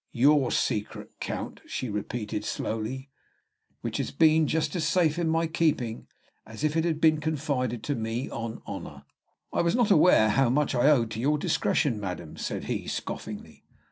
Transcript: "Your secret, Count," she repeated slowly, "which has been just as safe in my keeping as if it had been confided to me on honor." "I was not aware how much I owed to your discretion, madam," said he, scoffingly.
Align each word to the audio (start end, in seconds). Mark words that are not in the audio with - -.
"Your 0.13 0.51
secret, 0.51 1.11
Count," 1.19 1.61
she 1.67 1.87
repeated 1.87 2.43
slowly, 2.43 3.11
"which 3.81 3.97
has 3.97 4.09
been 4.09 4.47
just 4.47 4.75
as 4.75 4.87
safe 4.87 5.19
in 5.19 5.29
my 5.29 5.45
keeping 5.45 6.07
as 6.43 6.63
if 6.63 6.75
it 6.75 6.85
had 6.85 6.99
been 6.99 7.19
confided 7.19 7.83
to 7.83 7.93
me 7.93 8.27
on 8.27 8.63
honor." 8.65 9.03
"I 9.53 9.61
was 9.61 9.75
not 9.75 9.91
aware 9.91 10.29
how 10.29 10.49
much 10.49 10.73
I 10.73 10.89
owed 10.89 11.11
to 11.11 11.19
your 11.19 11.37
discretion, 11.37 11.99
madam," 11.99 12.35
said 12.35 12.63
he, 12.63 12.87
scoffingly. 12.87 13.63